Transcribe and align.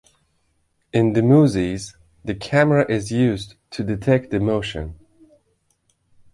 In 0.91 1.13
"Mozzies", 1.13 1.95
the 2.25 2.33
Camera 2.33 2.89
is 2.91 3.11
used 3.11 3.53
to 3.69 3.83
detect 3.83 4.31
the 4.31 4.39
motion. 4.39 4.95